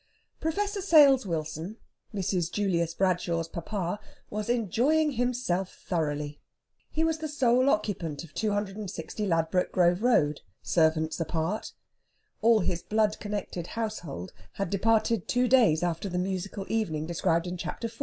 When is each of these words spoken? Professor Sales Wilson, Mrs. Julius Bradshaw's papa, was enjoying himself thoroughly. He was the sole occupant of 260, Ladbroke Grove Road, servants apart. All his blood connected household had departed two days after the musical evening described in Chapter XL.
Professor 0.39 0.81
Sales 0.81 1.27
Wilson, 1.27 1.77
Mrs. 2.11 2.51
Julius 2.51 2.95
Bradshaw's 2.95 3.47
papa, 3.47 3.99
was 4.31 4.49
enjoying 4.49 5.11
himself 5.11 5.75
thoroughly. 5.87 6.39
He 6.89 7.03
was 7.03 7.19
the 7.19 7.27
sole 7.27 7.69
occupant 7.69 8.23
of 8.23 8.33
260, 8.33 9.27
Ladbroke 9.27 9.71
Grove 9.71 10.01
Road, 10.01 10.41
servants 10.63 11.19
apart. 11.19 11.73
All 12.41 12.61
his 12.61 12.81
blood 12.81 13.19
connected 13.19 13.67
household 13.77 14.33
had 14.53 14.71
departed 14.71 15.27
two 15.27 15.47
days 15.47 15.83
after 15.83 16.09
the 16.09 16.17
musical 16.17 16.65
evening 16.67 17.05
described 17.05 17.45
in 17.45 17.55
Chapter 17.55 17.87
XL. 17.87 17.99